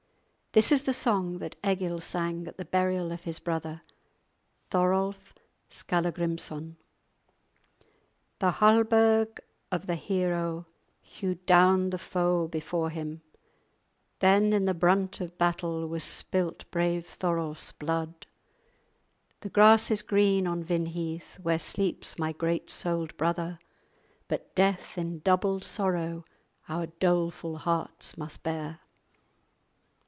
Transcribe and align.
This 0.53 0.69
is 0.69 0.83
the 0.83 0.91
song 0.91 1.37
that 1.37 1.55
Egil 1.65 2.01
sang 2.01 2.45
at 2.45 2.57
the 2.57 2.65
burial 2.65 3.13
of 3.13 3.21
his 3.21 3.39
brother, 3.39 3.83
Thorolf 4.69 5.33
Skallagrimsson:— 5.69 6.75
"The 8.39 8.51
halberd 8.51 9.39
of 9.71 9.87
the 9.87 9.95
hero 9.95 10.65
Hewed 11.01 11.45
down 11.45 11.91
the 11.91 11.97
foe 11.97 12.49
before 12.49 12.89
him; 12.89 13.21
Then 14.19 14.51
in 14.51 14.65
the 14.65 14.73
brunt 14.73 15.21
of 15.21 15.37
battle 15.37 15.87
Was 15.87 16.03
spilt 16.03 16.69
brave 16.69 17.07
Thorolf's 17.07 17.71
blood. 17.71 18.27
The 19.39 19.49
grass 19.49 19.89
is 19.89 20.01
green 20.01 20.47
on 20.47 20.65
Vinheath 20.65 21.39
Where 21.39 21.59
sleeps 21.59 22.19
my 22.19 22.33
great 22.33 22.69
souled 22.69 23.15
brother; 23.15 23.57
But 24.27 24.53
death, 24.55 24.97
in 24.97 25.19
doubled 25.19 25.63
sorrow, 25.63 26.25
Our 26.67 26.87
doleful 26.87 27.59
hearts 27.59 28.17
must 28.17 28.43
bear." 28.43 28.81